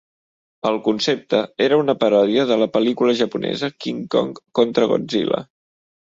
[0.69, 5.45] El concepte era una paròdia de la pel·lícula japonesa, King Kong contra Godzilla.